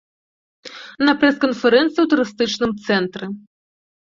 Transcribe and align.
На 1.09 1.13
прэс-канферэнцыі 1.19 2.01
ў 2.07 2.13
турыстычным 2.15 2.71
цэнтры. 2.89 3.25